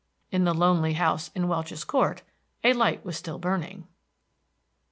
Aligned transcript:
In 0.31 0.45
the 0.45 0.53
lonely 0.55 0.93
house 0.93 1.29
in 1.35 1.47
Welch's 1.47 1.83
Court 1.83 2.23
a 2.63 2.73
light 2.73 3.05
was 3.05 3.15
still 3.17 3.37
burning. 3.37 3.85